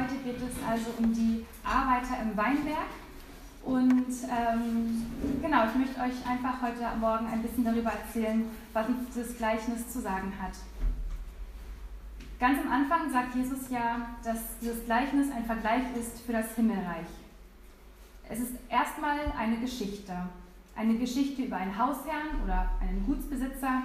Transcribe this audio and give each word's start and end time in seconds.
Heute 0.00 0.14
geht 0.24 0.36
es 0.36 0.66
also 0.66 0.92
um 0.96 1.12
die 1.12 1.44
Arbeiter 1.62 2.22
im 2.22 2.34
Weinberg. 2.34 2.88
Und 3.62 4.06
ähm, 4.30 5.06
genau, 5.42 5.64
ich 5.66 5.74
möchte 5.74 6.00
euch 6.00 6.26
einfach 6.26 6.62
heute 6.62 6.80
Morgen 6.98 7.26
ein 7.26 7.42
bisschen 7.42 7.64
darüber 7.64 7.92
erzählen, 7.92 8.46
was 8.72 8.88
uns 8.88 9.10
dieses 9.14 9.36
Gleichnis 9.36 9.92
zu 9.92 10.00
sagen 10.00 10.32
hat. 10.40 10.52
Ganz 12.38 12.60
am 12.64 12.72
Anfang 12.72 13.12
sagt 13.12 13.34
Jesus 13.34 13.68
ja, 13.68 14.06
dass 14.24 14.38
dieses 14.62 14.86
Gleichnis 14.86 15.30
ein 15.32 15.44
Vergleich 15.44 15.82
ist 15.98 16.20
für 16.20 16.32
das 16.32 16.54
Himmelreich. 16.54 17.10
Es 18.30 18.40
ist 18.40 18.54
erstmal 18.70 19.18
eine 19.38 19.58
Geschichte. 19.58 20.14
Eine 20.74 20.94
Geschichte 20.94 21.42
über 21.42 21.56
einen 21.56 21.76
Hausherrn 21.76 22.42
oder 22.42 22.70
einen 22.80 23.04
Gutsbesitzer, 23.04 23.82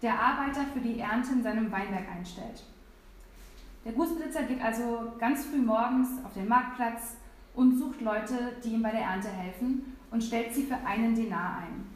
der 0.00 0.18
Arbeiter 0.18 0.64
für 0.72 0.80
die 0.80 1.00
Ernte 1.00 1.32
in 1.32 1.42
seinem 1.42 1.70
Weinberg 1.70 2.10
einstellt. 2.16 2.62
Der 3.84 3.92
Gutsbesitzer 3.92 4.42
geht 4.42 4.62
also 4.62 5.12
ganz 5.18 5.46
früh 5.46 5.58
morgens 5.58 6.22
auf 6.24 6.34
den 6.34 6.48
Marktplatz 6.48 7.16
und 7.54 7.78
sucht 7.78 8.02
Leute, 8.02 8.56
die 8.62 8.74
ihm 8.74 8.82
bei 8.82 8.90
der 8.90 9.00
Ernte 9.00 9.28
helfen 9.28 9.96
und 10.10 10.22
stellt 10.22 10.54
sie 10.54 10.64
für 10.64 10.76
einen 10.86 11.14
Denar 11.14 11.58
ein. 11.62 11.86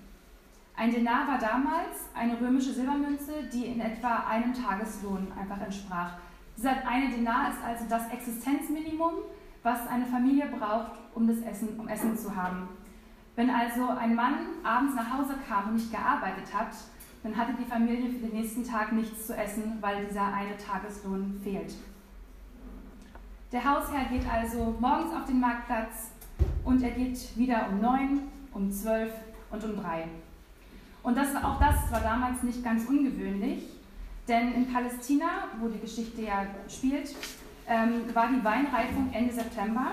Ein 0.77 0.91
Denar 0.91 1.29
war 1.29 1.39
damals 1.39 2.09
eine 2.15 2.41
römische 2.41 2.73
Silbermünze, 2.73 3.45
die 3.53 3.67
in 3.67 3.81
etwa 3.81 4.25
einem 4.29 4.55
Tageslohn 4.55 5.31
einfach 5.39 5.61
entsprach. 5.61 6.15
Dieser 6.57 6.87
eine 6.87 7.11
Denar 7.11 7.51
ist 7.51 7.63
also 7.65 7.85
das 7.89 8.09
Existenzminimum, 8.11 9.13
was 9.63 9.87
eine 9.87 10.07
Familie 10.07 10.47
braucht, 10.47 10.93
um, 11.15 11.29
das 11.29 11.41
Essen, 11.43 11.79
um 11.79 11.87
Essen 11.87 12.17
zu 12.17 12.35
haben. 12.35 12.69
Wenn 13.37 13.51
also 13.51 13.89
ein 13.89 14.15
Mann 14.15 14.35
abends 14.63 14.95
nach 14.95 15.19
Hause 15.19 15.35
kam 15.47 15.69
und 15.69 15.75
nicht 15.75 15.91
gearbeitet 15.91 16.53
hat, 16.53 16.75
dann 17.25 17.37
hatte 17.37 17.55
die 17.59 17.65
Familie 17.65 18.11
für 18.11 18.27
den 18.27 18.39
nächsten 18.39 18.63
Tag 18.63 18.93
nichts 18.93 19.27
zu 19.27 19.35
essen, 19.35 19.79
weil 19.81 20.05
dieser 20.05 20.27
eine 20.27 20.57
Tageslohn 20.59 21.41
fehlt. 21.43 21.75
Der 23.51 23.65
Hausherr 23.65 24.05
geht 24.13 24.31
also 24.31 24.77
morgens 24.79 25.15
auf 25.15 25.25
den 25.25 25.41
Marktplatz 25.41 26.11
und 26.65 26.83
er 26.83 26.91
geht 26.91 27.37
wieder 27.37 27.69
um 27.71 27.81
neun, 27.81 28.21
um 28.53 28.71
zwölf 28.71 29.11
und 29.51 29.65
um 29.65 29.77
drei. 29.77 30.05
Und 31.03 31.17
das, 31.17 31.35
auch 31.37 31.59
das 31.59 31.91
war 31.91 32.01
damals 32.01 32.43
nicht 32.43 32.63
ganz 32.63 32.87
ungewöhnlich, 32.87 33.63
denn 34.29 34.53
in 34.53 34.71
Palästina, 34.71 35.49
wo 35.61 35.69
die 35.69 35.81
Geschichte 35.81 36.23
ja 36.23 36.47
spielt, 36.69 37.15
ähm, 37.67 38.15
war 38.15 38.29
die 38.29 38.45
Weinreifung 38.45 39.11
Ende 39.13 39.33
September 39.33 39.93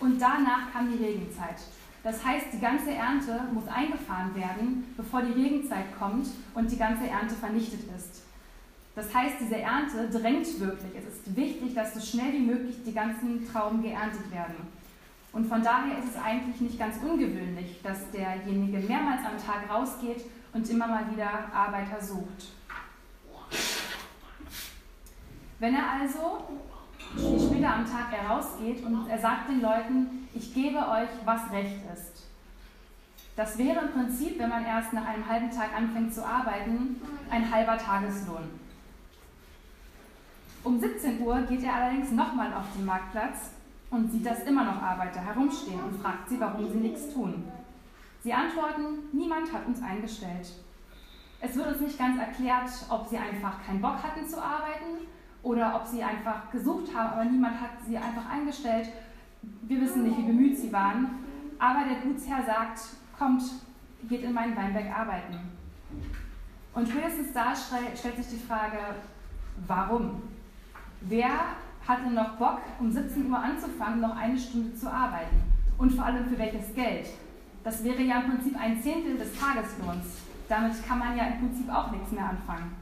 und 0.00 0.20
danach 0.20 0.72
kam 0.72 0.90
die 0.90 1.04
Regenzeit. 1.04 1.62
Das 2.02 2.24
heißt, 2.24 2.46
die 2.52 2.58
ganze 2.58 2.92
Ernte 2.92 3.40
muss 3.52 3.68
eingefahren 3.68 4.34
werden, 4.34 4.92
bevor 4.96 5.22
die 5.22 5.32
Regenzeit 5.32 5.96
kommt 5.98 6.26
und 6.54 6.70
die 6.70 6.76
ganze 6.76 7.06
Ernte 7.06 7.34
vernichtet 7.34 7.80
ist. 7.96 8.22
Das 8.94 9.14
heißt, 9.14 9.36
diese 9.40 9.56
Ernte 9.56 10.10
drängt 10.10 10.60
wirklich. 10.60 10.92
Es 10.96 11.06
ist 11.06 11.36
wichtig, 11.36 11.74
dass 11.74 11.94
so 11.94 12.00
schnell 12.00 12.32
wie 12.32 12.40
möglich 12.40 12.76
die 12.84 12.92
ganzen 12.92 13.46
Trauben 13.50 13.82
geerntet 13.82 14.30
werden. 14.32 14.56
Und 15.32 15.46
von 15.46 15.62
daher 15.62 15.98
ist 15.98 16.10
es 16.10 16.22
eigentlich 16.22 16.60
nicht 16.60 16.78
ganz 16.78 16.96
ungewöhnlich, 16.98 17.80
dass 17.82 18.10
derjenige 18.10 18.78
mehrmals 18.86 19.20
am 19.24 19.38
Tag 19.38 19.70
rausgeht 19.70 20.26
und 20.52 20.68
immer 20.68 20.86
mal 20.86 21.10
wieder 21.10 21.30
Arbeiter 21.54 22.02
sucht. 22.02 22.50
Wenn 25.58 25.74
er 25.74 25.90
also 25.90 26.60
später 27.16 27.74
am 27.74 27.84
Tag 27.84 28.10
herausgeht 28.10 28.84
und 28.84 29.08
er 29.08 29.18
sagt 29.18 29.48
den 29.48 29.60
Leuten, 29.60 30.28
ich 30.34 30.54
gebe 30.54 30.78
euch, 30.78 31.08
was 31.24 31.50
recht 31.52 31.80
ist. 31.92 32.28
Das 33.36 33.56
wäre 33.58 33.80
im 33.80 33.92
Prinzip, 33.92 34.38
wenn 34.38 34.48
man 34.48 34.64
erst 34.64 34.92
nach 34.92 35.06
einem 35.06 35.26
halben 35.26 35.50
Tag 35.50 35.74
anfängt 35.74 36.14
zu 36.14 36.24
arbeiten, 36.24 37.00
ein 37.30 37.50
halber 37.50 37.78
Tageslohn. 37.78 38.60
Um 40.64 40.78
17 40.78 41.20
Uhr 41.20 41.42
geht 41.42 41.64
er 41.64 41.74
allerdings 41.74 42.12
nochmal 42.12 42.52
auf 42.52 42.66
den 42.76 42.84
Marktplatz 42.84 43.50
und 43.90 44.12
sieht, 44.12 44.24
dass 44.24 44.44
immer 44.44 44.64
noch 44.64 44.80
Arbeiter 44.80 45.20
herumstehen 45.20 45.80
und 45.82 46.00
fragt 46.00 46.28
sie, 46.28 46.38
warum 46.38 46.70
sie 46.70 46.78
nichts 46.78 47.12
tun. 47.12 47.44
Sie 48.22 48.32
antworten, 48.32 49.08
niemand 49.12 49.52
hat 49.52 49.66
uns 49.66 49.82
eingestellt. 49.82 50.48
Es 51.40 51.56
wird 51.56 51.66
uns 51.66 51.80
nicht 51.80 51.98
ganz 51.98 52.20
erklärt, 52.20 52.70
ob 52.88 53.08
sie 53.08 53.18
einfach 53.18 53.64
keinen 53.66 53.80
Bock 53.80 54.00
hatten 54.02 54.28
zu 54.28 54.40
arbeiten 54.40 55.08
oder 55.42 55.76
ob 55.76 55.86
sie 55.86 56.02
einfach 56.02 56.50
gesucht 56.50 56.94
haben, 56.94 57.12
aber 57.12 57.24
niemand 57.24 57.60
hat 57.60 57.70
sie 57.86 57.96
einfach 57.96 58.28
eingestellt. 58.30 58.88
Wir 59.62 59.80
wissen 59.80 60.04
nicht, 60.04 60.18
wie 60.18 60.22
bemüht 60.22 60.56
sie 60.56 60.72
waren. 60.72 61.18
Aber 61.58 61.84
der 61.88 62.00
Gutsherr 62.00 62.44
sagt, 62.44 62.80
kommt, 63.18 63.42
geht 64.08 64.22
in 64.22 64.32
meinen 64.32 64.56
Weinberg 64.56 64.86
arbeiten. 64.96 65.38
Und 66.74 66.88
spätestens 66.88 67.32
da 67.32 67.54
stellt 67.54 68.16
sich 68.16 68.38
die 68.38 68.46
Frage, 68.46 68.78
warum? 69.66 70.22
Wer 71.02 71.30
hatte 71.86 72.10
noch 72.10 72.36
Bock, 72.36 72.60
um 72.78 72.90
17 72.90 73.30
Uhr 73.30 73.38
anzufangen, 73.38 74.00
noch 74.00 74.16
eine 74.16 74.38
Stunde 74.38 74.74
zu 74.74 74.90
arbeiten? 74.90 75.42
Und 75.78 75.92
vor 75.92 76.04
allem 76.04 76.26
für 76.26 76.38
welches 76.38 76.74
Geld? 76.74 77.08
Das 77.64 77.82
wäre 77.84 78.02
ja 78.02 78.20
im 78.20 78.30
Prinzip 78.30 78.58
ein 78.58 78.80
Zehntel 78.82 79.18
des 79.18 79.38
Tageslohns. 79.38 80.22
Damit 80.48 80.86
kann 80.86 80.98
man 80.98 81.16
ja 81.16 81.24
im 81.26 81.38
Prinzip 81.38 81.72
auch 81.72 81.90
nichts 81.90 82.10
mehr 82.12 82.28
anfangen. 82.30 82.72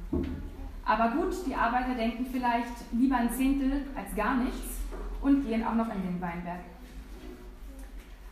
Aber 0.90 1.08
gut, 1.10 1.46
die 1.46 1.54
Arbeiter 1.54 1.94
denken 1.94 2.26
vielleicht 2.26 2.90
lieber 2.90 3.14
ein 3.14 3.32
Zehntel 3.32 3.86
als 3.94 4.12
gar 4.16 4.34
nichts 4.34 4.80
und 5.20 5.46
gehen 5.46 5.64
auch 5.64 5.76
noch 5.76 5.86
in 5.94 6.02
den 6.02 6.20
Weinberg. 6.20 6.58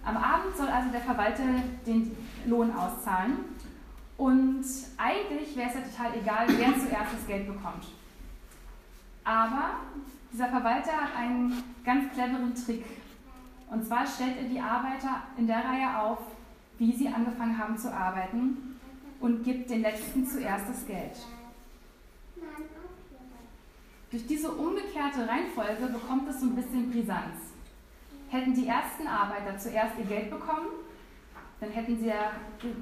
Am 0.05 0.17
Abend 0.17 0.57
soll 0.57 0.67
also 0.67 0.91
der 0.91 1.03
Verwalter 1.03 1.45
den 1.87 2.17
Lohn 2.47 2.75
auszahlen 2.75 3.45
und 4.17 4.65
eigentlich 4.97 5.55
wäre 5.55 5.69
es 5.69 5.75
ja 5.77 5.83
total 5.83 6.19
egal, 6.21 6.47
wer 6.49 6.75
zuerst 6.75 7.13
das 7.13 7.27
Geld 7.29 7.47
bekommt. 7.47 7.87
Aber 9.23 9.75
dieser 10.33 10.49
Verwalter 10.49 10.95
hat 10.95 11.17
einen 11.17 11.63
ganz 11.85 12.13
cleveren 12.13 12.57
Trick. 12.57 12.85
Und 13.71 13.87
zwar 13.87 14.05
stellt 14.05 14.37
er 14.37 14.49
die 14.49 14.61
Arbeiter 14.61 15.23
in 15.37 15.47
der 15.47 15.65
Reihe 15.65 15.97
auf, 15.97 16.19
wie 16.79 16.91
sie 16.91 17.07
angefangen 17.07 17.57
haben 17.57 17.79
zu 17.79 17.95
arbeiten 17.95 18.81
und 19.21 19.45
gibt 19.45 19.71
den 19.71 19.83
Letzten 19.83 20.27
zuerst 20.27 20.69
das 20.69 20.85
Geld. 20.89 21.19
Durch 24.11 24.27
diese 24.27 24.51
umgekehrte 24.51 25.29
Reihenfolge 25.29 25.93
bekommt 25.93 26.29
es 26.29 26.41
so 26.41 26.47
ein 26.47 26.57
bisschen 26.57 26.91
Brisanz. 26.91 27.53
Hätten 28.31 28.55
die 28.55 28.67
ersten 28.67 29.07
Arbeiter 29.07 29.59
zuerst 29.59 29.99
ihr 29.99 30.07
Geld 30.07 30.31
bekommen, 30.31 30.69
dann 31.61 31.71
hätten 31.71 31.99
sie 31.99 32.07
ja 32.07 32.33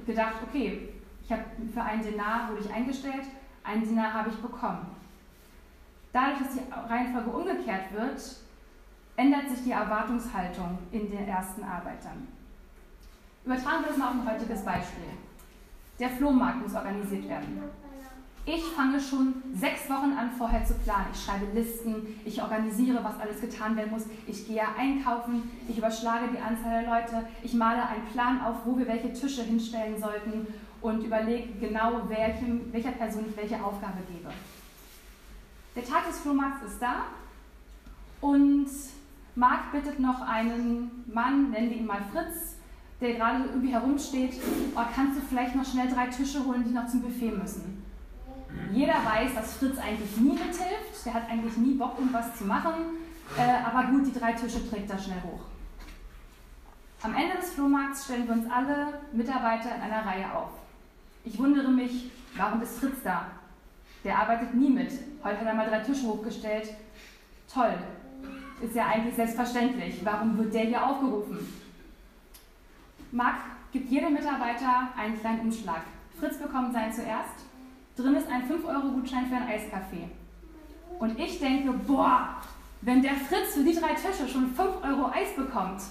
gedacht, 0.05 0.35
okay, 0.47 0.89
ich 1.23 1.31
habe 1.31 1.43
für 1.73 1.81
einen 1.81 2.03
Denar 2.03 2.49
wurde 2.49 2.61
ich 2.61 2.71
eingestellt, 2.71 3.25
einen 3.63 3.87
Denar 3.87 4.13
habe 4.13 4.29
ich 4.29 4.37
bekommen. 4.37 4.85
Dadurch, 6.13 6.39
dass 6.39 6.53
die 6.53 6.61
Reihenfolge 6.71 7.29
umgekehrt 7.29 7.91
wird, 7.93 8.37
ändert 9.17 9.49
sich 9.49 9.63
die 9.65 9.71
Erwartungshaltung 9.71 10.77
in 10.91 11.11
den 11.11 11.27
ersten 11.27 11.63
Arbeitern. 11.63 12.27
Übertragen 13.43 13.83
wir 13.83 13.89
das 13.89 13.97
mal 13.97 14.09
auf 14.09 14.13
ein 14.13 14.31
heutiges 14.31 14.63
Beispiel. 14.63 15.03
Der 15.99 16.09
Flohmarkt 16.11 16.61
muss 16.61 16.75
organisiert 16.75 17.27
werden. 17.27 17.63
Ich 18.49 18.63
fange 18.63 18.97
schon 18.97 19.33
sechs 19.53 19.89
Wochen 19.89 20.13
an, 20.17 20.31
vorher 20.37 20.63
zu 20.63 20.73
planen. 20.75 21.07
Ich 21.13 21.21
schreibe 21.21 21.47
Listen, 21.53 22.17
ich 22.23 22.41
organisiere, 22.41 23.03
was 23.03 23.19
alles 23.19 23.41
getan 23.41 23.75
werden 23.75 23.91
muss. 23.91 24.03
Ich 24.25 24.47
gehe 24.47 24.63
einkaufen, 24.79 25.51
ich 25.67 25.77
überschlage 25.77 26.29
die 26.31 26.39
Anzahl 26.39 26.81
der 26.81 26.89
Leute, 26.89 27.27
ich 27.43 27.53
male 27.53 27.85
einen 27.85 28.05
Plan 28.13 28.39
auf, 28.39 28.55
wo 28.63 28.77
wir 28.77 28.87
welche 28.87 29.11
Tische 29.11 29.43
hinstellen 29.43 29.99
sollten 29.99 30.47
und 30.79 31.03
überlege 31.03 31.59
genau, 31.59 32.07
welchem, 32.07 32.71
welcher 32.71 32.93
Person 32.93 33.25
ich 33.29 33.35
welche 33.35 33.61
Aufgabe 33.61 33.97
gebe. 34.09 34.29
Der 35.75 35.83
Tag 35.83 36.07
des 36.07 36.21
Flohmarkts 36.21 36.71
ist 36.71 36.81
da 36.81 37.03
und 38.21 38.69
Marc 39.35 39.73
bittet 39.73 39.99
noch 39.99 40.21
einen 40.21 41.03
Mann, 41.13 41.51
nennen 41.51 41.69
wir 41.69 41.77
ihn 41.79 41.85
mal 41.85 42.01
Fritz, 42.13 42.55
der 43.01 43.15
gerade 43.15 43.43
irgendwie 43.43 43.73
herumsteht, 43.73 44.39
oh, 44.73 44.81
kannst 44.95 45.19
du 45.19 45.21
vielleicht 45.27 45.53
noch 45.53 45.65
schnell 45.65 45.89
drei 45.89 46.07
Tische 46.07 46.45
holen, 46.45 46.63
die 46.65 46.73
noch 46.73 46.87
zum 46.87 47.01
Buffet 47.01 47.31
müssen. 47.31 47.83
Jeder 48.71 48.93
weiß, 48.93 49.35
dass 49.35 49.57
Fritz 49.57 49.77
eigentlich 49.77 50.17
nie 50.17 50.33
mithilft, 50.33 51.05
der 51.05 51.13
hat 51.13 51.29
eigentlich 51.29 51.57
nie 51.57 51.73
Bock, 51.73 51.97
irgendwas 51.97 52.35
zu 52.37 52.45
machen, 52.45 52.73
äh, 53.37 53.65
aber 53.65 53.89
gut, 53.89 54.07
die 54.07 54.17
drei 54.17 54.33
Tische 54.33 54.69
trägt 54.69 54.89
er 54.89 54.99
schnell 54.99 55.21
hoch. 55.23 55.41
Am 57.01 57.13
Ende 57.13 57.37
des 57.37 57.53
Flohmarkts 57.53 58.05
stellen 58.05 58.27
wir 58.27 58.33
uns 58.33 58.49
alle 58.49 58.99
Mitarbeiter 59.13 59.75
in 59.75 59.81
einer 59.81 60.05
Reihe 60.05 60.33
auf. 60.33 60.49
Ich 61.23 61.37
wundere 61.37 61.69
mich, 61.69 62.11
warum 62.35 62.61
ist 62.61 62.79
Fritz 62.79 63.03
da? 63.03 63.27
Der 64.03 64.17
arbeitet 64.17 64.53
nie 64.53 64.69
mit. 64.69 64.91
Heute 65.23 65.39
hat 65.39 65.47
er 65.47 65.53
mal 65.53 65.69
drei 65.69 65.79
Tische 65.79 66.07
hochgestellt. 66.07 66.69
Toll. 67.51 67.73
Ist 68.61 68.75
ja 68.75 68.87
eigentlich 68.87 69.15
selbstverständlich. 69.15 70.03
Warum 70.03 70.37
wird 70.37 70.53
der 70.53 70.63
hier 70.63 70.85
aufgerufen? 70.85 71.39
Marc 73.11 73.37
gibt 73.71 73.89
jedem 73.89 74.13
Mitarbeiter 74.13 74.89
einen 74.97 75.19
kleinen 75.19 75.41
Umschlag. 75.41 75.81
Fritz 76.19 76.37
bekommt 76.37 76.73
seinen 76.73 76.93
zuerst. 76.93 77.46
Drin 77.97 78.15
ist 78.15 78.27
ein 78.29 78.43
5-Euro-Gutschein 78.43 79.25
für 79.25 79.35
ein 79.35 79.47
Eiskaffee. 79.47 80.07
Und 80.99 81.19
ich 81.19 81.39
denke, 81.39 81.73
boah, 81.73 82.37
wenn 82.81 83.01
der 83.01 83.15
Fritz 83.15 83.55
für 83.55 83.63
die 83.63 83.73
drei 83.73 83.93
Tische 83.93 84.31
schon 84.31 84.53
5 84.53 84.83
Euro 84.83 85.07
Eis 85.07 85.35
bekommt, 85.35 85.81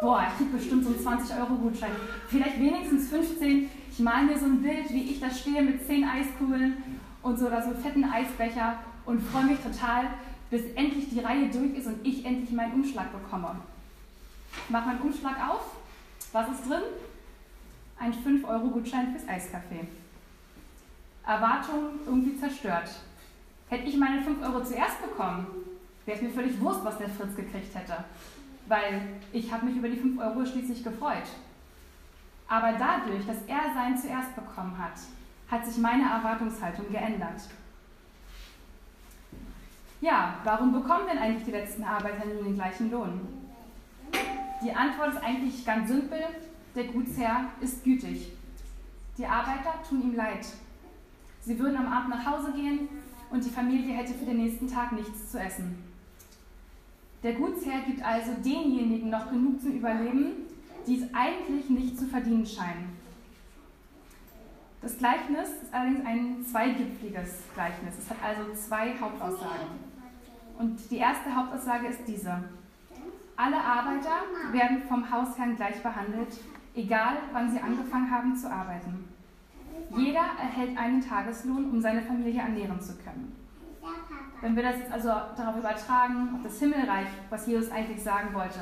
boah, 0.00 0.24
ich 0.28 0.36
krieg 0.38 0.52
bestimmt 0.52 0.84
so 0.84 0.90
einen 0.90 1.20
20-Euro-Gutschein. 1.20 1.90
Vielleicht 2.28 2.60
wenigstens 2.60 3.08
15. 3.08 3.68
Ich 3.90 3.98
male 3.98 4.26
mir 4.26 4.38
so 4.38 4.46
ein 4.46 4.62
Bild, 4.62 4.90
wie 4.90 5.10
ich 5.10 5.20
da 5.20 5.28
stehe 5.28 5.62
mit 5.62 5.84
10 5.84 6.04
Eiskugeln 6.04 6.82
und 7.22 7.38
so 7.38 7.48
oder 7.48 7.62
so 7.62 7.74
fetten 7.74 8.04
Eisbecher 8.04 8.78
und 9.04 9.20
freue 9.20 9.44
mich 9.44 9.58
total. 9.58 10.04
bis 10.50 10.62
endlich 10.74 11.08
die 11.08 11.20
Reihe 11.20 11.48
durch 11.48 11.76
ist 11.76 11.86
und 11.86 12.04
ich 12.04 12.24
endlich 12.24 12.50
meinen 12.50 12.72
Umschlag 12.72 13.12
bekomme. 13.12 13.56
Ich 14.64 14.70
mache 14.70 14.88
meinen 14.88 15.00
Umschlag 15.00 15.36
auf. 15.48 15.76
Was 16.32 16.48
ist 16.50 16.68
drin? 16.68 16.82
Ein 17.98 18.12
5-Euro-Gutschein 18.12 19.12
fürs 19.12 19.28
Eiscafé. 19.28 19.86
Erwartungen 21.30 22.00
irgendwie 22.06 22.36
zerstört. 22.36 22.90
Hätte 23.68 23.84
ich 23.84 23.96
meine 23.96 24.20
5 24.20 24.42
Euro 24.42 24.64
zuerst 24.64 25.00
bekommen, 25.00 25.46
wäre 26.04 26.18
es 26.18 26.22
mir 26.24 26.30
völlig 26.30 26.60
wurscht, 26.60 26.80
was 26.82 26.98
der 26.98 27.08
Fritz 27.08 27.36
gekriegt 27.36 27.72
hätte. 27.72 28.04
Weil 28.66 29.00
ich 29.32 29.52
habe 29.52 29.66
mich 29.66 29.76
über 29.76 29.88
die 29.88 29.96
5 29.96 30.20
Euro 30.20 30.44
schließlich 30.44 30.82
gefreut. 30.82 31.28
Aber 32.48 32.72
dadurch, 32.72 33.24
dass 33.26 33.36
er 33.46 33.72
seinen 33.72 33.96
zuerst 33.96 34.34
bekommen 34.34 34.76
hat, 34.76 34.94
hat 35.48 35.64
sich 35.64 35.78
meine 35.78 36.02
Erwartungshaltung 36.02 36.90
geändert. 36.90 37.42
Ja, 40.00 40.34
warum 40.42 40.72
bekommen 40.72 41.06
denn 41.08 41.18
eigentlich 41.18 41.44
die 41.44 41.52
letzten 41.52 41.84
Arbeiter 41.84 42.24
nun 42.24 42.44
den 42.44 42.54
gleichen 42.56 42.90
Lohn? 42.90 43.20
Die 44.64 44.72
Antwort 44.72 45.14
ist 45.14 45.22
eigentlich 45.22 45.64
ganz 45.64 45.88
simpel. 45.88 46.24
Der 46.74 46.84
Gutsherr 46.84 47.44
ist 47.60 47.84
gütig. 47.84 48.32
Die 49.16 49.26
Arbeiter 49.26 49.74
tun 49.88 50.02
ihm 50.02 50.16
leid. 50.16 50.46
Sie 51.42 51.58
würden 51.58 51.76
am 51.76 51.92
Abend 51.92 52.10
nach 52.10 52.26
Hause 52.26 52.52
gehen 52.52 52.88
und 53.30 53.44
die 53.44 53.50
Familie 53.50 53.94
hätte 53.94 54.14
für 54.14 54.26
den 54.26 54.38
nächsten 54.38 54.66
Tag 54.66 54.92
nichts 54.92 55.30
zu 55.30 55.40
essen. 55.40 55.78
Der 57.22 57.34
Gutsherr 57.34 57.80
gibt 57.80 58.02
also 58.02 58.32
denjenigen 58.44 59.10
noch 59.10 59.30
genug 59.30 59.60
zum 59.60 59.72
Überleben, 59.72 60.46
die 60.86 61.02
es 61.02 61.14
eigentlich 61.14 61.68
nicht 61.68 61.98
zu 61.98 62.06
verdienen 62.06 62.46
scheinen. 62.46 62.96
Das 64.80 64.96
Gleichnis 64.96 65.48
ist 65.62 65.74
allerdings 65.74 66.06
ein 66.06 66.44
zweigipfliges 66.50 67.42
Gleichnis. 67.52 67.98
Es 67.98 68.08
hat 68.08 68.16
also 68.22 68.54
zwei 68.54 68.98
Hauptaussagen. 68.98 69.90
Und 70.58 70.90
die 70.90 70.96
erste 70.96 71.34
Hauptaussage 71.34 71.88
ist 71.88 72.00
diese. 72.06 72.44
Alle 73.36 73.58
Arbeiter 73.58 74.22
werden 74.52 74.82
vom 74.88 75.10
Hausherrn 75.10 75.56
gleich 75.56 75.82
behandelt, 75.82 76.38
egal 76.74 77.18
wann 77.32 77.50
sie 77.50 77.60
angefangen 77.60 78.10
haben 78.10 78.36
zu 78.36 78.50
arbeiten. 78.50 79.09
Jeder 79.96 80.24
erhält 80.40 80.76
einen 80.78 81.00
Tageslohn, 81.00 81.70
um 81.70 81.80
seine 81.80 82.02
Familie 82.02 82.40
ernähren 82.40 82.80
zu 82.80 82.96
können. 82.96 83.36
Wenn 84.40 84.56
wir 84.56 84.62
das 84.62 84.78
jetzt 84.78 84.92
also 84.92 85.08
darauf 85.08 85.56
übertragen, 85.58 86.34
auf 86.34 86.42
das 86.42 86.58
Himmelreich, 86.58 87.08
was 87.28 87.46
Jesus 87.46 87.70
eigentlich 87.70 88.02
sagen 88.02 88.32
wollte, 88.32 88.60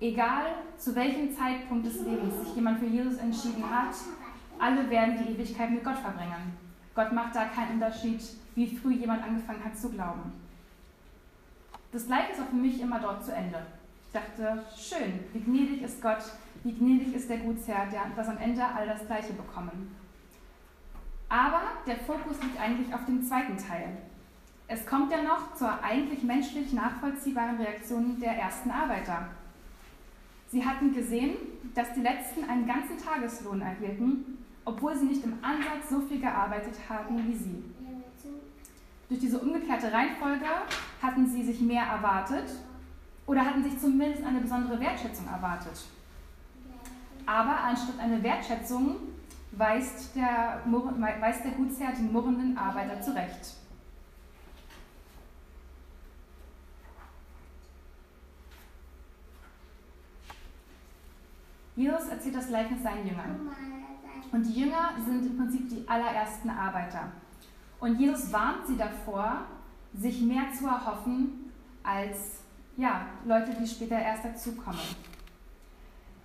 egal 0.00 0.46
zu 0.76 0.94
welchem 0.94 1.32
Zeitpunkt 1.32 1.86
des 1.86 2.00
Lebens 2.00 2.34
sich 2.44 2.56
jemand 2.56 2.80
für 2.80 2.86
Jesus 2.86 3.18
entschieden 3.18 3.64
hat, 3.70 3.94
alle 4.58 4.90
werden 4.90 5.18
die 5.18 5.32
Ewigkeit 5.32 5.70
mit 5.70 5.84
Gott 5.84 5.98
verbringen. 5.98 6.56
Gott 6.94 7.12
macht 7.12 7.34
da 7.36 7.44
keinen 7.44 7.74
Unterschied, 7.74 8.20
wie 8.54 8.76
früh 8.76 8.94
jemand 8.94 9.22
angefangen 9.22 9.64
hat 9.64 9.78
zu 9.78 9.90
glauben. 9.90 10.32
Das 11.92 12.06
Gleiche 12.06 12.32
ist 12.32 12.40
auch 12.40 12.48
für 12.50 12.56
mich 12.56 12.80
immer 12.80 12.98
dort 13.00 13.24
zu 13.24 13.32
Ende. 13.32 13.66
Ich 14.06 14.12
dachte, 14.12 14.64
schön, 14.76 15.20
wie 15.32 15.40
gnädig 15.40 15.82
ist 15.82 16.02
Gott, 16.02 16.22
wie 16.64 16.72
gnädig 16.72 17.14
ist 17.14 17.30
der 17.30 17.38
Gutsherr, 17.38 17.86
der, 17.90 18.02
dass 18.14 18.28
am 18.28 18.38
Ende 18.38 18.64
all 18.64 18.86
das 18.86 19.06
Gleiche 19.06 19.32
bekommen. 19.32 19.94
Aber 21.28 21.62
der 21.86 21.96
Fokus 21.96 22.42
liegt 22.42 22.60
eigentlich 22.60 22.92
auf 22.92 23.04
dem 23.06 23.22
zweiten 23.22 23.56
Teil. 23.56 23.96
Es 24.66 24.84
kommt 24.86 25.10
ja 25.10 25.22
noch 25.22 25.54
zur 25.54 25.82
eigentlich 25.82 26.22
menschlich 26.22 26.72
nachvollziehbaren 26.72 27.56
Reaktion 27.56 28.20
der 28.20 28.36
ersten 28.36 28.70
Arbeiter. 28.70 29.28
Sie 30.48 30.64
hatten 30.64 30.92
gesehen, 30.92 31.36
dass 31.74 31.92
die 31.94 32.00
Letzten 32.00 32.44
einen 32.48 32.66
ganzen 32.66 32.98
Tageslohn 32.98 33.60
erhielten, 33.60 34.38
obwohl 34.64 34.96
sie 34.96 35.06
nicht 35.06 35.24
im 35.24 35.34
Ansatz 35.42 35.90
so 35.90 36.00
viel 36.00 36.20
gearbeitet 36.20 36.74
haben 36.88 37.16
wie 37.28 37.36
sie. 37.36 37.64
Durch 39.08 39.20
diese 39.20 39.38
umgekehrte 39.38 39.92
Reihenfolge 39.92 40.46
hatten 41.02 41.26
sie 41.26 41.42
sich 41.42 41.60
mehr 41.60 41.84
erwartet 41.84 42.50
oder 43.26 43.44
hatten 43.44 43.62
sich 43.62 43.78
zumindest 43.78 44.24
eine 44.24 44.40
besondere 44.40 44.78
Wertschätzung 44.78 45.26
erwartet. 45.26 45.84
Aber 47.30 47.60
anstatt 47.62 48.00
eine 48.00 48.20
Wertschätzung 48.24 48.96
weist 49.52 50.16
der, 50.16 50.62
weist 50.66 51.44
der 51.44 51.52
Gutsherr 51.52 51.92
den 51.92 52.10
murrenden 52.10 52.58
Arbeiter 52.58 53.00
zurecht. 53.00 53.54
Jesus 61.76 62.08
erzählt 62.08 62.34
das 62.34 62.48
Gleichnis 62.48 62.82
seinen 62.82 63.06
Jüngern. 63.06 63.48
Und 64.32 64.42
die 64.42 64.62
Jünger 64.62 64.90
sind 65.04 65.24
im 65.24 65.36
Prinzip 65.36 65.68
die 65.68 65.88
allerersten 65.88 66.50
Arbeiter. 66.50 67.12
Und 67.78 68.00
Jesus 68.00 68.32
warnt 68.32 68.66
sie 68.66 68.76
davor, 68.76 69.44
sich 69.94 70.20
mehr 70.20 70.52
zu 70.52 70.66
erhoffen 70.66 71.52
als 71.84 72.40
ja, 72.76 73.06
Leute, 73.24 73.54
die 73.54 73.68
später 73.68 74.00
erst 74.00 74.24
dazukommen. 74.24 74.80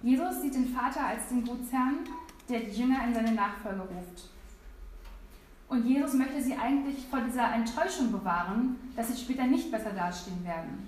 Jesus 0.06 0.40
sieht 0.40 0.54
den 0.54 0.68
Vater 0.68 1.04
als 1.04 1.30
den 1.30 1.44
Gutsherrn, 1.44 2.02
der 2.48 2.60
die 2.60 2.80
Jünger 2.80 3.08
in 3.08 3.14
seine 3.16 3.32
Nachfolge 3.32 3.82
ruft. 3.82 4.30
Und 5.68 5.84
Jesus 5.84 6.14
möchte 6.14 6.44
sie 6.44 6.56
eigentlich 6.56 7.08
vor 7.10 7.22
dieser 7.22 7.52
Enttäuschung 7.52 8.12
bewahren, 8.12 8.76
dass 8.96 9.08
sie 9.08 9.20
später 9.20 9.48
nicht 9.48 9.72
besser 9.72 9.90
dastehen 9.90 10.46
werden. 10.46 10.88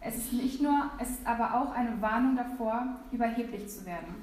Es 0.00 0.16
ist 0.16 0.32
nicht 0.32 0.62
nur, 0.62 0.92
es 1.00 1.10
ist 1.10 1.26
aber 1.26 1.54
auch 1.54 1.74
eine 1.74 2.00
Warnung 2.00 2.36
davor, 2.36 2.86
überheblich 3.10 3.68
zu 3.68 3.84
werden. 3.84 4.14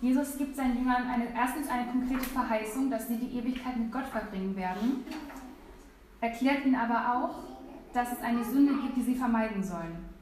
Jesus 0.00 0.38
gibt 0.38 0.56
seinen 0.56 0.78
Jüngern 0.78 1.06
eine, 1.10 1.26
erstens 1.36 1.68
eine 1.68 1.90
konkrete 1.90 2.24
Verheißung, 2.24 2.90
dass 2.90 3.06
sie 3.06 3.18
die 3.18 3.36
Ewigkeit 3.36 3.76
mit 3.76 3.92
Gott 3.92 4.06
verbringen 4.06 4.56
werden, 4.56 5.04
erklärt 6.22 6.64
ihnen 6.64 6.76
aber 6.76 7.18
auch, 7.18 7.34
dass 7.92 8.12
es 8.12 8.22
eine 8.22 8.42
Sünde 8.42 8.72
gibt, 8.80 8.96
die 8.96 9.02
sie 9.02 9.14
vermeiden 9.14 9.62
sollen. 9.62 10.12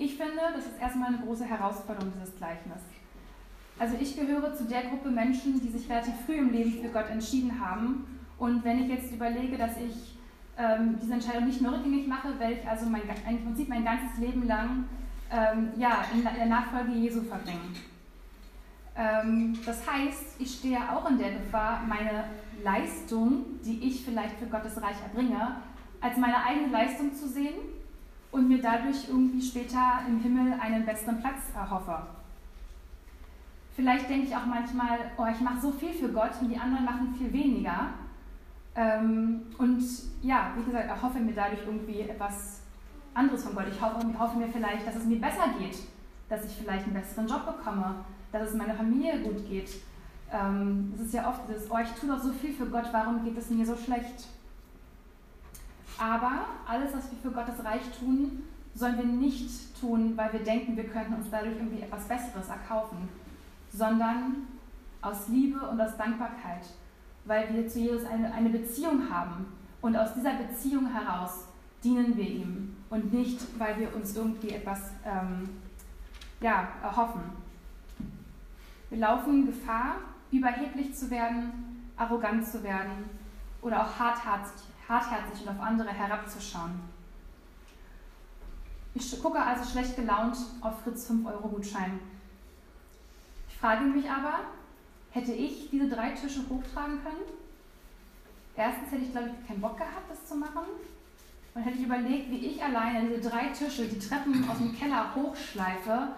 Ich 0.00 0.07
finde, 0.18 0.40
das 0.54 0.66
ist 0.66 0.80
erstmal 0.80 1.08
eine 1.08 1.18
große 1.18 1.44
Herausforderung, 1.44 2.12
dieses 2.14 2.36
Gleichnis. 2.36 2.82
Also 3.78 3.96
ich 4.00 4.16
gehöre 4.16 4.54
zu 4.54 4.64
der 4.64 4.82
Gruppe 4.82 5.10
Menschen, 5.10 5.60
die 5.60 5.68
sich 5.68 5.88
relativ 5.88 6.14
früh 6.26 6.34
im 6.34 6.50
Leben 6.50 6.82
für 6.82 6.88
Gott 6.88 7.08
entschieden 7.10 7.60
haben. 7.60 8.18
Und 8.38 8.64
wenn 8.64 8.82
ich 8.82 8.88
jetzt 8.88 9.12
überlege, 9.12 9.56
dass 9.56 9.76
ich 9.76 10.18
ähm, 10.58 10.98
diese 11.00 11.14
Entscheidung 11.14 11.46
nicht 11.46 11.60
nur 11.60 11.74
rückgängig 11.74 12.08
mache, 12.08 12.38
werde 12.38 12.54
ich 12.54 12.68
also 12.68 12.86
mein, 12.86 13.02
im 13.30 13.44
Prinzip 13.44 13.68
mein 13.68 13.84
ganzes 13.84 14.18
Leben 14.18 14.46
lang 14.46 14.84
ähm, 15.30 15.70
ja, 15.76 16.04
in 16.12 16.24
der 16.24 16.46
Nachfolge 16.46 16.92
Jesu 16.92 17.22
verbringen. 17.22 17.76
Ähm, 18.96 19.56
das 19.64 19.86
heißt, 19.86 20.40
ich 20.40 20.54
stehe 20.56 20.78
auch 20.90 21.08
in 21.08 21.18
der 21.18 21.32
Gefahr, 21.32 21.84
meine 21.86 22.24
Leistung, 22.64 23.44
die 23.64 23.86
ich 23.86 24.04
vielleicht 24.04 24.36
für 24.38 24.46
Gottes 24.46 24.82
Reich 24.82 24.96
erbringe, 25.00 25.56
als 26.00 26.16
meine 26.16 26.44
eigene 26.44 26.68
Leistung 26.68 27.14
zu 27.14 27.28
sehen 27.28 27.54
und 28.30 28.48
mir 28.48 28.60
dadurch 28.60 29.08
irgendwie 29.08 29.42
später 29.42 30.00
im 30.06 30.20
Himmel 30.20 30.54
einen 30.60 30.84
besseren 30.84 31.20
Platz 31.20 31.50
erhoffe. 31.54 32.06
Vielleicht 33.74 34.10
denke 34.10 34.26
ich 34.26 34.36
auch 34.36 34.46
manchmal, 34.46 34.98
oh, 35.16 35.26
ich 35.32 35.40
mache 35.40 35.60
so 35.60 35.70
viel 35.70 35.92
für 35.92 36.08
Gott 36.08 36.32
und 36.40 36.48
die 36.48 36.58
anderen 36.58 36.84
machen 36.84 37.14
viel 37.16 37.32
weniger. 37.32 37.90
Ähm, 38.74 39.42
und 39.56 39.82
ja, 40.22 40.52
wie 40.56 40.64
gesagt, 40.64 40.88
erhoffe 40.88 41.20
mir 41.20 41.32
dadurch 41.32 41.60
irgendwie 41.64 42.00
etwas 42.00 42.62
anderes 43.14 43.44
von 43.44 43.54
Gott. 43.54 43.66
Ich 43.70 43.80
hoffe, 43.80 44.04
hoffe, 44.18 44.38
mir 44.38 44.48
vielleicht, 44.48 44.86
dass 44.86 44.96
es 44.96 45.04
mir 45.04 45.20
besser 45.20 45.54
geht, 45.58 45.78
dass 46.28 46.44
ich 46.44 46.52
vielleicht 46.56 46.84
einen 46.84 46.94
besseren 46.94 47.26
Job 47.26 47.46
bekomme, 47.46 48.04
dass 48.32 48.50
es 48.50 48.54
meiner 48.54 48.74
Familie 48.74 49.20
gut 49.20 49.48
geht. 49.48 49.70
Ähm, 50.32 50.92
es 50.94 51.06
ist 51.06 51.14
ja 51.14 51.28
oft 51.28 51.40
das, 51.48 51.70
oh, 51.70 51.78
ich 51.82 51.90
tue 51.92 52.08
doch 52.08 52.20
so 52.20 52.32
viel 52.32 52.52
für 52.52 52.66
Gott, 52.66 52.88
warum 52.92 53.24
geht 53.24 53.38
es 53.38 53.48
mir 53.50 53.64
so 53.64 53.76
schlecht? 53.76 54.26
Aber 55.98 56.46
alles, 56.66 56.94
was 56.94 57.10
wir 57.10 57.18
für 57.18 57.30
Gottes 57.30 57.64
Reich 57.64 57.82
tun, 57.98 58.44
sollen 58.74 58.96
wir 58.96 59.04
nicht 59.04 59.50
tun, 59.80 60.12
weil 60.16 60.32
wir 60.32 60.40
denken, 60.40 60.76
wir 60.76 60.88
könnten 60.88 61.14
uns 61.14 61.26
dadurch 61.30 61.56
irgendwie 61.56 61.82
etwas 61.82 62.06
Besseres 62.06 62.48
erkaufen, 62.48 63.08
sondern 63.72 64.46
aus 65.02 65.28
Liebe 65.28 65.58
und 65.68 65.80
aus 65.80 65.96
Dankbarkeit, 65.96 66.62
weil 67.24 67.52
wir 67.52 67.68
zu 67.68 67.80
Jesus 67.80 68.04
eine, 68.06 68.32
eine 68.32 68.50
Beziehung 68.50 69.10
haben 69.10 69.46
und 69.80 69.96
aus 69.96 70.14
dieser 70.14 70.34
Beziehung 70.34 70.92
heraus 70.92 71.44
dienen 71.82 72.16
wir 72.16 72.28
ihm 72.28 72.76
und 72.90 73.12
nicht, 73.12 73.40
weil 73.58 73.78
wir 73.78 73.94
uns 73.94 74.16
irgendwie 74.16 74.50
etwas 74.50 74.90
ähm, 75.04 75.48
ja, 76.40 76.68
erhoffen. 76.82 77.22
Wir 78.90 78.98
laufen 78.98 79.46
Gefahr, 79.46 79.96
überheblich 80.30 80.94
zu 80.94 81.10
werden, 81.10 81.84
arrogant 81.96 82.46
zu 82.46 82.62
werden 82.62 83.04
oder 83.62 83.82
auch 83.82 83.98
hartherzig, 83.98 84.66
hartherzig 84.88 85.46
und 85.46 85.50
auf 85.50 85.60
andere 85.60 85.90
herabzuschauen. 85.90 86.80
Ich 88.94 89.22
gucke 89.22 89.40
also 89.40 89.68
schlecht 89.70 89.96
gelaunt 89.96 90.36
auf 90.60 90.80
Fritz 90.82 91.10
5-Euro-Gutschein. 91.10 92.00
Ich 93.48 93.56
frage 93.56 93.84
mich 93.84 94.10
aber, 94.10 94.40
hätte 95.10 95.32
ich 95.32 95.70
diese 95.70 95.88
drei 95.88 96.10
Tische 96.10 96.40
hochtragen 96.48 97.02
können? 97.02 97.22
Erstens 98.56 98.90
hätte 98.90 99.02
ich, 99.04 99.12
glaube 99.12 99.30
ich, 99.30 99.46
keinen 99.46 99.60
Bock 99.60 99.76
gehabt, 99.76 100.10
das 100.10 100.26
zu 100.26 100.34
machen. 100.34 100.64
Und 101.54 101.62
hätte 101.62 101.78
ich 101.78 101.84
überlegt, 101.84 102.30
wie 102.30 102.46
ich 102.46 102.62
alleine 102.62 103.08
diese 103.08 103.30
drei 103.30 103.48
Tische, 103.48 103.86
die 103.86 103.98
Treppen 103.98 104.48
aus 104.48 104.58
dem 104.58 104.76
Keller 104.76 105.14
hochschleife, 105.14 106.08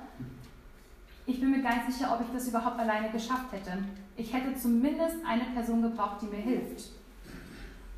Ich 1.26 1.38
bin 1.38 1.52
mir 1.52 1.62
gar 1.62 1.76
nicht 1.76 1.92
sicher, 1.92 2.12
ob 2.12 2.26
ich 2.26 2.32
das 2.32 2.48
überhaupt 2.48 2.80
alleine 2.80 3.10
geschafft 3.10 3.52
hätte. 3.52 3.78
Ich 4.16 4.32
hätte 4.32 4.56
zumindest 4.56 5.16
eine 5.24 5.44
Person 5.44 5.80
gebraucht, 5.80 6.22
die 6.22 6.26
mir 6.26 6.42
hilft. 6.42 6.90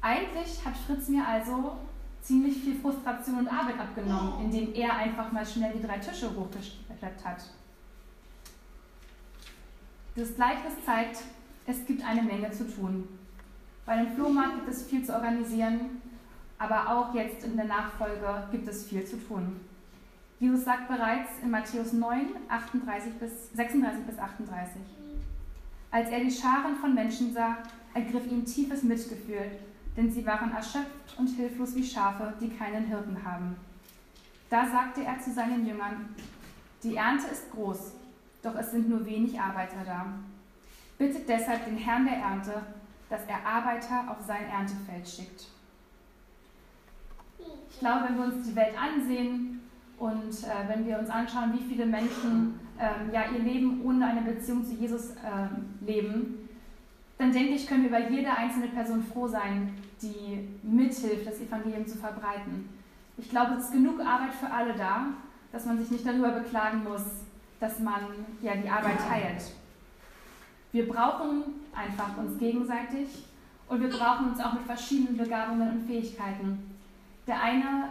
Eigentlich 0.03 0.65
hat 0.65 0.77
Fritz 0.77 1.09
mir 1.09 1.27
also 1.27 1.77
ziemlich 2.21 2.59
viel 2.59 2.75
Frustration 2.75 3.39
und 3.39 3.49
Arbeit 3.49 3.79
abgenommen, 3.79 4.45
indem 4.45 4.75
er 4.75 4.97
einfach 4.97 5.31
mal 5.31 5.47
schnell 5.47 5.73
die 5.73 5.83
drei 5.83 5.99
Tische 5.99 6.29
hochgeschleppt 6.35 7.25
hat. 7.25 7.45
Das 10.17 10.35
Gleichnis 10.35 10.75
zeigt, 10.85 11.23
es 11.67 11.87
gibt 11.87 12.05
eine 12.05 12.23
Menge 12.23 12.51
zu 12.51 12.69
tun. 12.69 13.09
Bei 13.87 13.97
dem 13.97 14.15
Flohmarkt 14.15 14.57
gibt 14.57 14.69
es 14.69 14.83
viel 14.85 15.05
zu 15.05 15.15
organisieren, 15.15 16.03
aber 16.59 16.91
auch 16.91 17.15
jetzt 17.15 17.45
in 17.45 17.57
der 17.57 17.67
Nachfolge 17.67 18.49
gibt 18.51 18.69
es 18.69 18.85
viel 18.87 19.05
zu 19.05 19.17
tun. 19.17 19.61
Jesus 20.41 20.65
sagt 20.65 20.89
bereits 20.89 21.31
in 21.43 21.51
Matthäus 21.51 21.93
9, 21.93 22.27
38 22.49 23.13
bis, 23.15 23.53
36 23.53 24.05
bis 24.05 24.19
38. 24.19 24.83
Als 25.93 26.11
er 26.11 26.21
die 26.21 26.31
Scharen 26.31 26.75
von 26.77 26.93
Menschen 26.95 27.33
sah, 27.33 27.59
ergriff 27.95 28.27
ihn 28.27 28.45
tiefes 28.45 28.83
Mitgefühl, 28.83 29.53
denn 29.97 30.11
sie 30.11 30.25
waren 30.25 30.53
erschöpft 30.53 31.19
und 31.19 31.29
hilflos 31.29 31.75
wie 31.75 31.85
Schafe, 31.85 32.33
die 32.41 32.49
keinen 32.49 32.87
Hirten 32.87 33.25
haben. 33.25 33.57
Da 34.49 34.67
sagte 34.67 35.03
er 35.05 35.19
zu 35.21 35.33
seinen 35.33 35.67
Jüngern, 35.67 36.15
die 36.83 36.97
Ernte 36.97 37.29
ist 37.29 37.51
groß, 37.53 37.93
doch 38.43 38.55
es 38.57 38.71
sind 38.71 38.89
nur 38.89 39.05
wenig 39.07 39.39
Arbeiter 39.39 39.85
da. 39.85 40.07
Bittet 40.99 41.29
deshalb 41.29 41.65
den 41.65 41.77
Herrn 41.77 42.05
der 42.05 42.17
Ernte, 42.17 42.63
dass 43.09 43.23
er 43.27 43.47
Arbeiter 43.47 44.11
auf 44.11 44.21
sein 44.27 44.47
Erntefeld 44.47 45.09
schickt. 45.09 45.47
Ich 47.71 47.79
glaube, 47.79 48.09
wenn 48.09 48.17
wir 48.17 48.25
uns 48.25 48.49
die 48.49 48.57
Welt 48.57 48.75
ansehen 48.79 49.61
und 49.99 50.33
äh, 50.45 50.69
wenn 50.69 50.87
wir 50.87 50.99
uns 50.99 51.11
anschauen, 51.11 51.53
wie 51.53 51.65
viele 51.69 51.87
Menschen 51.87 52.59
ähm, 52.79 53.13
ja, 53.13 53.25
ihr 53.31 53.41
Leben 53.41 53.83
ohne 53.85 54.07
eine 54.07 54.23
Beziehung 54.23 54.65
zu 54.65 54.75
Jesus 54.75 55.11
äh, 55.11 55.85
leben, 55.85 56.42
dann 57.23 57.33
denke 57.33 57.55
ich, 57.55 57.69
können 57.69 57.85
wir 57.85 57.91
über 57.91 58.11
jede 58.11 58.37
einzelne 58.37 58.67
Person 58.67 59.05
froh 59.05 59.29
sein, 59.29 59.73
die 60.03 60.49
mithilft, 60.65 61.25
das 61.25 61.41
Evangelium 61.41 61.87
zu 61.87 61.97
verbreiten. 61.97 62.69
Ich 63.17 63.31
glaube, 63.31 63.55
es 63.55 63.67
ist 63.67 63.73
genug 63.73 64.01
Arbeit 64.01 64.35
für 64.35 64.51
alle 64.51 64.75
da, 64.75 65.07
dass 65.53 65.65
man 65.65 65.79
sich 65.79 65.93
nicht 65.93 66.05
darüber 66.05 66.31
beklagen 66.31 66.83
muss, 66.83 67.05
dass 67.61 67.79
man 67.79 68.03
ja 68.43 68.57
die 68.57 68.69
Arbeit 68.69 68.99
teilt. 68.99 69.53
Wir 70.73 70.89
brauchen 70.89 71.45
einfach 71.73 72.17
uns 72.19 72.41
gegenseitig 72.41 73.07
und 73.69 73.81
wir 73.81 73.91
brauchen 73.91 74.31
uns 74.31 74.41
auch 74.41 74.55
mit 74.55 74.65
verschiedenen 74.65 75.17
Begabungen 75.17 75.71
und 75.71 75.87
Fähigkeiten. 75.87 76.77
Der 77.29 77.41
eine 77.41 77.91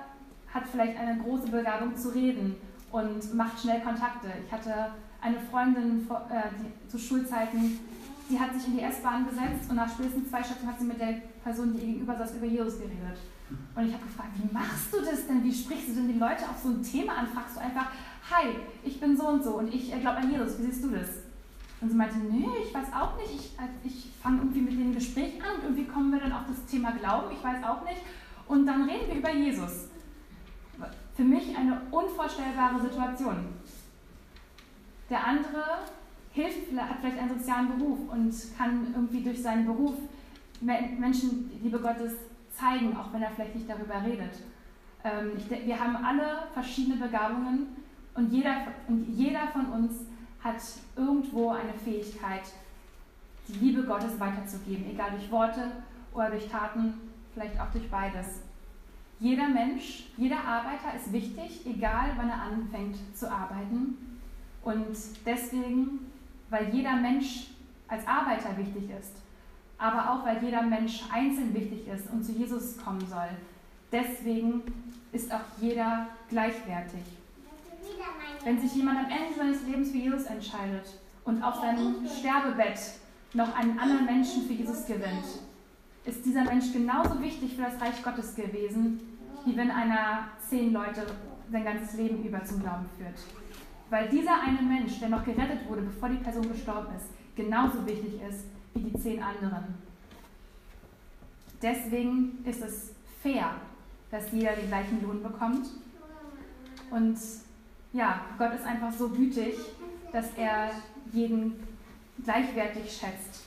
hat 0.53 0.63
vielleicht 0.69 0.99
eine 0.99 1.21
große 1.21 1.47
Begabung 1.47 1.95
zu 1.95 2.09
reden 2.09 2.57
und 2.91 3.33
macht 3.33 3.61
schnell 3.61 3.79
Kontakte. 3.79 4.27
Ich 4.45 4.51
hatte 4.51 4.91
eine 5.21 5.39
Freundin 5.39 6.05
äh, 6.09 6.49
die, 6.59 6.89
zu 6.89 6.99
Schulzeiten, 6.99 7.79
die 8.31 8.39
hat 8.39 8.53
sich 8.53 8.67
in 8.67 8.77
die 8.77 8.83
S-Bahn 8.83 9.27
gesetzt 9.27 9.69
und 9.69 9.75
nach 9.75 9.89
spätestens 9.89 10.29
zwei 10.29 10.41
Stunden 10.41 10.67
hat 10.67 10.79
sie 10.79 10.85
mit 10.85 10.99
der 10.99 11.21
Person, 11.43 11.73
die 11.73 11.79
gegenüber 11.79 12.15
saß, 12.15 12.35
über 12.35 12.45
Jesus 12.45 12.77
geredet. 12.77 13.19
Und 13.75 13.87
ich 13.87 13.93
habe 13.93 14.05
gefragt, 14.05 14.29
wie 14.35 14.53
machst 14.53 14.93
du 14.93 15.01
das 15.01 15.27
denn? 15.27 15.43
Wie 15.43 15.53
sprichst 15.53 15.89
du 15.89 15.93
denn 15.95 16.07
die 16.07 16.19
Leute 16.19 16.47
auf 16.49 16.57
so 16.63 16.69
ein 16.69 16.81
Thema 16.81 17.17
an? 17.17 17.27
Fragst 17.27 17.57
du 17.57 17.61
einfach, 17.61 17.87
hi, 18.31 18.55
ich 18.83 18.99
bin 18.99 19.17
so 19.17 19.27
und 19.27 19.43
so 19.43 19.57
und 19.57 19.73
ich 19.73 19.91
glaube 19.91 20.17
an 20.17 20.31
Jesus, 20.31 20.59
wie 20.59 20.63
siehst 20.63 20.83
du 20.83 20.89
das? 20.91 21.09
Und 21.81 21.89
sie 21.89 21.95
meinte, 21.95 22.17
nee, 22.17 22.47
ich 22.63 22.73
weiß 22.73 22.93
auch 22.93 23.17
nicht, 23.17 23.33
ich, 23.33 23.59
äh, 23.59 23.67
ich 23.83 24.11
fange 24.21 24.37
irgendwie 24.37 24.61
mit 24.61 24.73
dem 24.73 24.93
Gespräch 24.93 25.41
an 25.43 25.57
und 25.57 25.63
irgendwie 25.63 25.85
kommen 25.85 26.11
wir 26.11 26.19
dann 26.19 26.31
auf 26.31 26.45
das 26.47 26.65
Thema 26.65 26.91
Glauben, 26.91 27.35
ich 27.35 27.43
weiß 27.43 27.63
auch 27.63 27.83
nicht. 27.83 28.01
Und 28.47 28.65
dann 28.65 28.83
reden 28.83 29.07
wir 29.07 29.15
über 29.17 29.33
Jesus. 29.33 29.87
Für 31.15 31.23
mich 31.23 31.55
eine 31.57 31.81
unvorstellbare 31.91 32.79
Situation. 32.81 33.47
Der 35.09 35.25
andere 35.25 35.63
hilft, 36.33 36.71
hat 36.77 36.99
vielleicht 36.99 37.19
einen 37.19 37.37
sozialen 37.37 37.77
Beruf 37.77 37.99
und 38.09 38.33
kann 38.57 38.87
irgendwie 38.93 39.21
durch 39.21 39.41
seinen 39.41 39.65
Beruf 39.65 39.95
Menschen 40.61 41.49
Liebe 41.61 41.79
Gottes 41.79 42.13
zeigen, 42.51 42.95
auch 42.95 43.11
wenn 43.13 43.21
er 43.21 43.31
vielleicht 43.31 43.55
nicht 43.55 43.69
darüber 43.69 44.03
redet. 44.05 44.33
Ähm, 45.03 45.31
wir 45.65 45.79
haben 45.79 45.95
alle 45.95 46.43
verschiedene 46.53 46.97
Begabungen 46.97 47.67
und 48.13 48.31
jeder, 48.31 48.67
und 48.87 49.05
jeder 49.15 49.47
von 49.47 49.65
uns 49.67 49.93
hat 50.43 50.61
irgendwo 50.95 51.49
eine 51.49 51.73
Fähigkeit, 51.73 52.43
die 53.47 53.65
Liebe 53.65 53.83
Gottes 53.83 54.19
weiterzugeben, 54.19 54.85
egal 54.91 55.11
durch 55.11 55.31
Worte 55.31 55.71
oder 56.13 56.29
durch 56.29 56.47
Taten, 56.47 56.93
vielleicht 57.33 57.59
auch 57.59 57.71
durch 57.71 57.89
beides. 57.89 58.41
Jeder 59.19 59.49
Mensch, 59.49 60.07
jeder 60.17 60.43
Arbeiter 60.43 60.95
ist 60.95 61.13
wichtig, 61.13 61.65
egal 61.65 62.11
wann 62.17 62.29
er 62.29 62.41
anfängt 62.41 62.97
zu 63.15 63.31
arbeiten. 63.31 64.19
Und 64.63 64.95
deswegen, 65.25 66.10
weil 66.51 66.69
jeder 66.73 66.95
Mensch 66.97 67.47
als 67.87 68.05
Arbeiter 68.05 68.55
wichtig 68.57 68.83
ist, 68.99 69.13
aber 69.79 70.11
auch 70.11 70.25
weil 70.25 70.43
jeder 70.43 70.61
Mensch 70.61 71.01
einzeln 71.11 71.53
wichtig 71.55 71.87
ist 71.87 72.11
und 72.11 72.23
zu 72.23 72.33
Jesus 72.33 72.77
kommen 72.77 73.05
soll, 73.07 73.29
deswegen 73.91 74.61
ist 75.11 75.33
auch 75.33 75.41
jeder 75.59 76.07
gleichwertig. 76.29 77.01
Wenn 78.43 78.59
sich 78.61 78.75
jemand 78.75 78.99
am 78.99 79.05
Ende 79.05 79.35
seines 79.35 79.63
Lebens 79.65 79.91
für 79.91 79.97
Jesus 79.97 80.25
entscheidet 80.25 80.85
und 81.25 81.41
auf 81.43 81.55
seinem 81.55 82.07
Sterbebett 82.07 82.79
noch 83.33 83.55
einen 83.55 83.79
anderen 83.79 84.05
Menschen 84.05 84.43
für 84.45 84.53
Jesus 84.53 84.85
gewinnt, 84.85 85.25
ist 86.05 86.25
dieser 86.25 86.43
Mensch 86.43 86.73
genauso 86.73 87.21
wichtig 87.21 87.55
für 87.55 87.63
das 87.63 87.79
Reich 87.79 88.03
Gottes 88.03 88.35
gewesen, 88.35 88.99
wie 89.45 89.55
wenn 89.55 89.71
einer 89.71 90.29
zehn 90.47 90.73
Leute 90.73 91.05
sein 91.51 91.63
ganzes 91.63 91.93
Leben 91.97 92.23
über 92.23 92.43
zum 92.43 92.61
Glauben 92.61 92.85
führt. 92.97 93.40
Weil 93.91 94.07
dieser 94.07 94.41
eine 94.41 94.61
Mensch, 94.61 94.99
der 94.99 95.09
noch 95.09 95.25
gerettet 95.25 95.67
wurde, 95.67 95.81
bevor 95.81 96.07
die 96.07 96.23
Person 96.23 96.47
gestorben 96.47 96.95
ist, 96.95 97.07
genauso 97.35 97.85
wichtig 97.85 98.21
ist 98.21 98.45
wie 98.73 98.89
die 98.89 98.97
zehn 98.97 99.21
anderen. 99.21 99.75
Deswegen 101.61 102.41
ist 102.45 102.61
es 102.61 102.91
fair, 103.21 103.53
dass 104.09 104.31
jeder 104.31 104.53
den 104.53 104.69
gleichen 104.69 105.01
Lohn 105.03 105.21
bekommt. 105.21 105.67
Und 106.89 107.17
ja, 107.91 108.21
Gott 108.37 108.53
ist 108.53 108.65
einfach 108.65 108.93
so 108.93 109.09
gütig, 109.09 109.55
dass 110.13 110.33
er 110.37 110.71
jeden 111.11 111.55
gleichwertig 112.23 112.85
schätzt. 112.85 113.43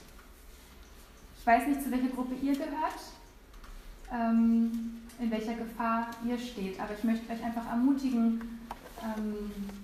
Ich 1.39 1.47
weiß 1.47 1.69
nicht, 1.69 1.83
zu 1.83 1.91
welcher 1.91 2.09
Gruppe 2.09 2.35
ihr 2.43 2.53
gehört, 2.53 3.01
ähm, 4.13 5.01
in 5.19 5.31
welcher 5.31 5.55
Gefahr 5.55 6.09
ihr 6.29 6.37
steht, 6.37 6.79
aber 6.79 6.93
ich 6.93 7.03
möchte 7.03 7.33
euch 7.33 7.43
einfach 7.43 7.67
ermutigen, 7.67 8.61
ähm, 9.03 9.84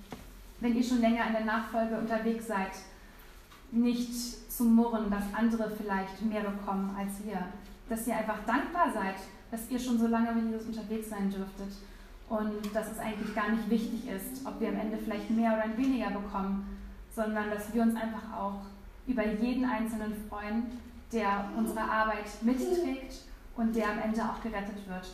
wenn 0.61 0.77
ihr 0.77 0.85
schon 0.85 1.01
länger 1.01 1.27
in 1.27 1.33
der 1.33 1.45
Nachfolge 1.45 1.97
unterwegs 1.97 2.47
seid, 2.47 2.73
nicht 3.73 4.51
zu 4.51 4.65
murren, 4.65 5.11
dass 5.11 5.23
andere 5.33 5.71
vielleicht 5.71 6.23
mehr 6.23 6.43
bekommen 6.43 6.95
als 6.99 7.13
ihr. 7.27 7.41
Dass 7.89 8.07
ihr 8.07 8.17
einfach 8.17 8.39
dankbar 8.47 8.93
seid, 8.93 9.17
dass 9.51 9.71
ihr 9.71 9.79
schon 9.79 9.99
so 9.99 10.07
lange 10.07 10.33
mit 10.33 10.51
Jesus 10.51 10.67
unterwegs 10.67 11.09
sein 11.09 11.31
dürftet 11.31 11.73
und 12.29 12.75
dass 12.75 12.93
es 12.93 12.99
eigentlich 12.99 13.35
gar 13.35 13.51
nicht 13.51 13.69
wichtig 13.69 14.09
ist, 14.09 14.47
ob 14.47 14.61
wir 14.61 14.69
am 14.69 14.77
Ende 14.77 14.99
vielleicht 14.99 15.31
mehr 15.31 15.53
oder 15.53 15.77
weniger 15.77 16.11
bekommen, 16.11 16.79
sondern 17.15 17.51
dass 17.51 17.73
wir 17.75 17.83
uns 17.83 17.97
einfach 17.97 18.33
auch 18.37 18.63
über 19.07 19.27
jeden 19.27 19.65
Einzelnen 19.65 20.15
freuen, 20.29 20.65
der 21.13 21.51
unsere 21.57 21.81
Arbeit 21.81 22.27
mitträgt 22.43 23.23
und 23.57 23.75
der 23.75 23.91
am 23.91 23.99
Ende 23.99 24.23
auch 24.23 24.41
gerettet 24.43 24.89
wird. 24.89 25.09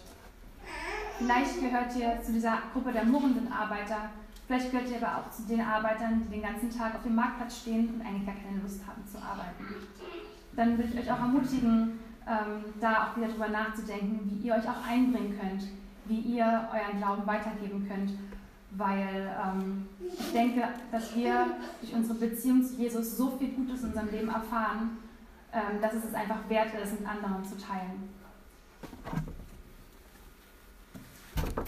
Vielleicht 1.19 1.61
gehört 1.61 1.97
ihr 1.97 2.21
zu 2.23 2.33
dieser 2.33 2.59
Gruppe 2.73 2.93
der 2.93 3.05
murrenden 3.05 3.50
Arbeiter, 3.50 4.11
vielleicht 4.47 4.71
gehört 4.71 4.88
ihr 4.91 4.97
aber 4.97 5.19
auch 5.19 5.31
zu 5.31 5.43
den 5.43 5.61
Arbeitern, 5.61 6.23
die 6.25 6.31
den 6.31 6.43
ganzen 6.43 6.71
Tag 6.71 6.95
auf 6.95 7.03
dem 7.03 7.15
Marktplatz 7.15 7.59
stehen 7.59 7.95
und 7.95 8.07
eigentlich 8.07 8.26
gar 8.26 8.37
keine 8.37 8.62
Lust 8.62 8.81
haben 8.87 9.07
zu 9.07 9.19
arbeiten. 9.19 9.65
Dann 10.55 10.79
würde 10.79 10.91
ich 10.93 11.00
euch 11.00 11.12
auch 11.12 11.21
ermutigen, 11.21 11.99
ähm, 12.26 12.65
da 12.81 13.09
auch 13.09 13.17
wieder 13.17 13.29
drüber 13.29 13.49
nachzudenken, 13.49 14.21
wie 14.25 14.47
ihr 14.47 14.55
euch 14.55 14.69
auch 14.69 14.87
einbringen 14.88 15.38
könnt 15.38 15.62
wie 16.09 16.21
ihr 16.21 16.69
euren 16.73 16.99
Glauben 16.99 17.26
weitergeben 17.26 17.87
könnt. 17.88 18.12
Weil 18.73 19.35
ähm, 19.43 19.88
ich 20.00 20.33
denke, 20.33 20.62
dass 20.93 21.15
wir 21.15 21.47
durch 21.81 21.95
unsere 21.95 22.19
Beziehung 22.19 22.62
zu 22.62 22.75
Jesus 22.75 23.17
so 23.17 23.31
viel 23.31 23.49
Gutes 23.50 23.83
in 23.83 23.88
unserem 23.88 24.11
Leben 24.11 24.29
erfahren, 24.29 24.99
ähm, 25.53 25.81
dass 25.81 25.95
es 25.95 26.05
es 26.05 26.15
einfach 26.15 26.49
wert 26.49 26.75
ist, 26.83 27.00
mit 27.00 27.09
anderen 27.09 27.45
zu 27.45 27.57
teilen. 27.57 28.11